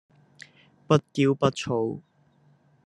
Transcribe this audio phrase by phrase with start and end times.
[0.87, 2.01] 不驕不躁